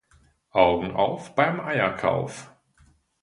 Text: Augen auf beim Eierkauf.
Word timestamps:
Augen 0.49 0.95
auf 0.95 1.35
beim 1.35 1.59
Eierkauf. 1.59 2.49